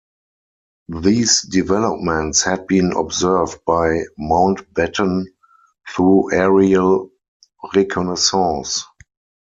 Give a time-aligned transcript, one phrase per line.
[1.01, 5.27] These developments had been observed by Mountbatten
[5.89, 7.11] through aerial
[7.75, 8.83] reconnaissance.